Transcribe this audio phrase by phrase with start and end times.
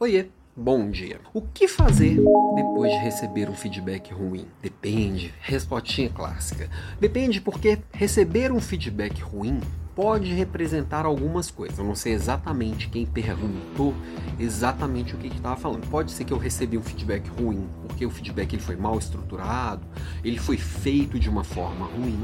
[0.00, 0.26] Oiê,
[0.56, 1.20] bom dia.
[1.32, 4.44] O que fazer depois de receber um feedback ruim?
[4.60, 6.68] Depende, respostinha clássica.
[6.98, 9.60] Depende porque receber um feedback ruim
[9.94, 11.78] pode representar algumas coisas.
[11.78, 13.94] Eu não sei exatamente quem perguntou
[14.36, 15.88] exatamente o que estava falando.
[15.88, 19.86] Pode ser que eu recebi um feedback ruim, porque o feedback ele foi mal estruturado,
[20.24, 22.18] ele foi feito de uma forma ruim,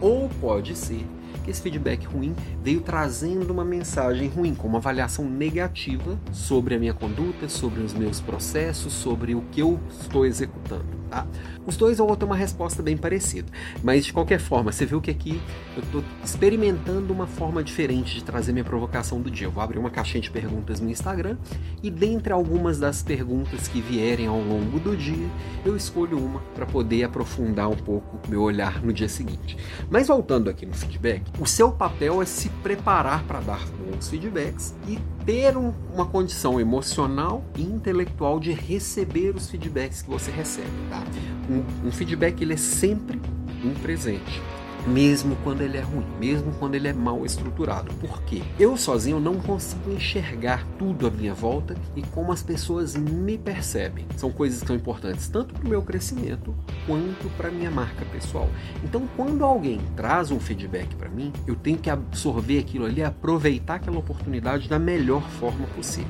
[0.00, 1.04] ou pode ser
[1.44, 6.78] que esse feedback ruim veio trazendo uma mensagem ruim, com uma avaliação negativa sobre a
[6.78, 10.98] minha conduta, sobre os meus processos, sobre o que eu estou executando.
[11.08, 11.26] Tá?
[11.66, 13.50] Os dois vou ter uma resposta bem parecida,
[13.82, 15.40] mas de qualquer forma, você viu que aqui
[15.76, 19.46] eu estou experimentando uma forma diferente de trazer minha provocação do dia.
[19.46, 21.36] Eu vou abrir uma caixinha de perguntas no Instagram
[21.82, 25.28] e dentre algumas das perguntas que vierem ao longo do dia,
[25.64, 29.56] eu escolho uma para poder aprofundar um pouco meu olhar no dia seguinte.
[29.90, 34.74] Mas voltando aqui no feedback, o seu papel é se preparar para dar bons feedbacks
[34.86, 40.68] e ter um, uma condição emocional e intelectual de receber os feedbacks que você recebe.
[40.90, 41.02] Tá?
[41.50, 43.20] Um, um feedback ele é sempre
[43.64, 44.40] um presente
[44.88, 47.92] mesmo quando ele é ruim, mesmo quando ele é mal estruturado.
[47.94, 48.42] Por quê?
[48.58, 54.06] Eu sozinho não consigo enxergar tudo à minha volta e como as pessoas me percebem.
[54.16, 56.54] São coisas que são importantes tanto para o meu crescimento
[56.86, 58.48] quanto para minha marca pessoal.
[58.82, 63.74] Então, quando alguém traz um feedback para mim, eu tenho que absorver aquilo ali, aproveitar
[63.74, 66.08] aquela oportunidade da melhor forma possível.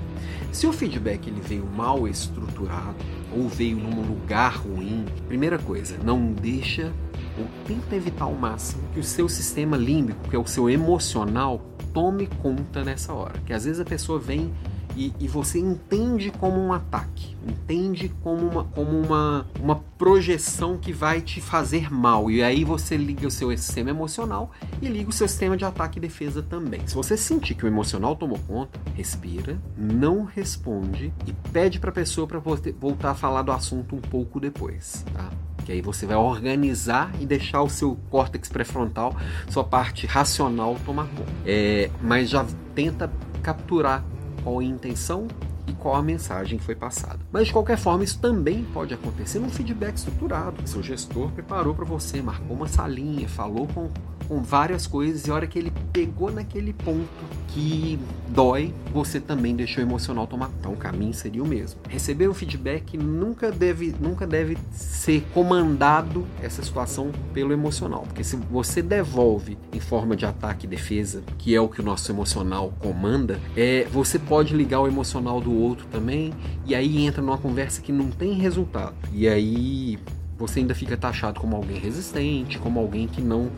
[0.52, 2.96] Se o feedback ele veio mal estruturado
[3.36, 6.92] ou veio num lugar ruim, primeira coisa, não deixa
[7.38, 11.60] ou tenta evitar ao máximo que o seu sistema límbico, que é o seu emocional,
[11.92, 13.38] tome conta nessa hora.
[13.44, 14.52] Que às vezes a pessoa vem
[14.96, 20.92] e, e, você entende como um ataque, entende como, uma, como uma, uma projeção que
[20.92, 22.28] vai te fazer mal.
[22.28, 24.50] E aí você liga o seu sistema emocional
[24.82, 26.84] e liga o seu sistema de ataque e defesa também.
[26.84, 31.92] Se você sentir que o emocional tomou conta, respira, não responde e pede para a
[31.94, 35.30] pessoa para voltar a falar do assunto um pouco depois, tá?
[35.68, 39.14] Que aí você vai organizar e deixar o seu córtex pré-frontal,
[39.50, 41.30] sua parte racional tomar conta.
[41.44, 44.02] É, mas já tenta capturar
[44.42, 45.28] qual a intenção
[45.66, 47.18] e qual a mensagem que foi passada.
[47.30, 50.66] Mas de qualquer forma, isso também pode acontecer num feedback estruturado.
[50.66, 53.90] Seu gestor preparou para você, marcou uma salinha, falou com
[54.28, 57.08] com várias coisas e a hora que ele pegou naquele ponto
[57.48, 60.50] que dói, você também deixou o emocional tomar.
[60.58, 61.80] Então o caminho seria o mesmo.
[61.88, 68.36] Receber um feedback nunca deve, nunca deve ser comandado essa situação pelo emocional, porque se
[68.36, 72.72] você devolve em forma de ataque e defesa, que é o que o nosso emocional
[72.78, 76.32] comanda, é você pode ligar o emocional do outro também
[76.66, 78.94] e aí entra numa conversa que não tem resultado.
[79.12, 79.98] E aí
[80.38, 83.50] você ainda fica taxado como alguém resistente, como alguém que não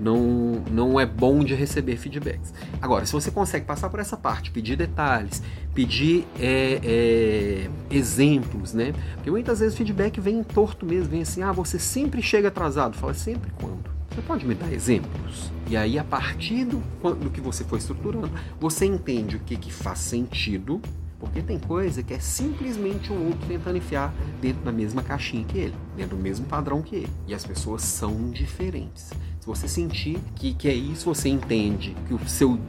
[0.00, 2.52] não não é bom de receber feedbacks.
[2.80, 5.42] Agora, se você consegue passar por essa parte, pedir detalhes,
[5.74, 8.92] pedir é, é, exemplos, né?
[9.14, 12.96] Porque muitas vezes o feedback vem torto mesmo, vem assim, ah, você sempre chega atrasado.
[12.96, 13.92] Fala, sempre quando?
[14.10, 15.50] Você pode me dar exemplos?
[15.68, 16.82] E aí, a partir do,
[17.14, 20.82] do que você foi estruturando, você entende o que, que faz sentido
[21.22, 25.56] porque tem coisa que é simplesmente o outro tentando enfiar dentro da mesma caixinha que
[25.56, 27.12] ele, dentro do mesmo padrão que ele.
[27.28, 29.12] E as pessoas são diferentes.
[29.42, 32.60] Se você sentir que, que é isso, você entende que o seu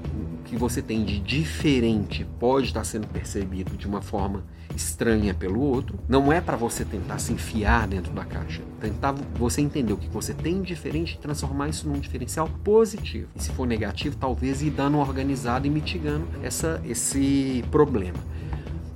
[0.44, 4.44] que você tem de diferente pode estar sendo percebido de uma forma
[4.75, 8.63] estranha pelo outro, não é para você tentar se enfiar dentro da caixa.
[8.81, 13.28] Tentar você entender o que você tem de diferente e transformar isso num diferencial positivo.
[13.35, 18.17] E se for negativo, talvez ir dando uma organizada e mitigando essa, esse problema.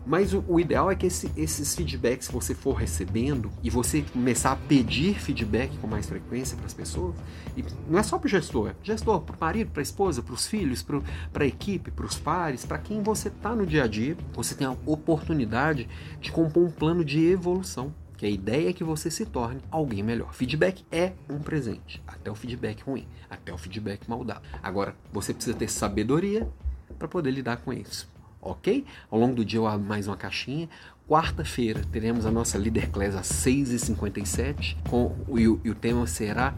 [0.07, 4.01] Mas o, o ideal é que esse, esses feedbacks que você for recebendo e você
[4.13, 7.13] começar a pedir feedback com mais frequência para as pessoas,
[7.57, 10.23] e não é só para o gestor, é gestor, para o marido, para a esposa,
[10.23, 13.83] para os filhos, para a equipe, para os pares, para quem você está no dia
[13.83, 15.89] a dia, você tem a oportunidade
[16.21, 20.01] de compor um plano de evolução que a ideia é que você se torne alguém
[20.01, 20.33] melhor.
[20.33, 24.41] Feedback é um presente, até o feedback ruim, até o feedback mal dado.
[24.63, 26.49] Agora, você precisa ter sabedoria
[26.97, 28.16] para poder lidar com isso
[28.47, 28.85] ok?
[29.09, 30.69] Ao longo do dia eu abro mais uma caixinha.
[31.07, 36.53] Quarta-feira teremos a nossa Líder Class às 6h57 com, e, o, e o tema será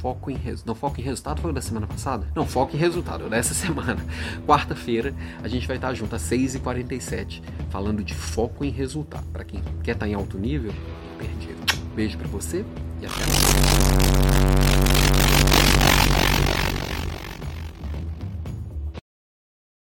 [0.00, 0.68] foco em resultado.
[0.68, 2.28] Não, foco em resultado foi o da semana passada?
[2.32, 4.04] Não, foco em resultado, é dessa semana.
[4.46, 5.12] Quarta-feira
[5.42, 9.26] a gente vai estar junto às 6h47 falando de foco em resultado.
[9.32, 10.72] Para quem quer estar em alto nível,
[11.18, 11.58] perdido.
[11.96, 12.64] Beijo para você
[13.02, 13.38] e até mais.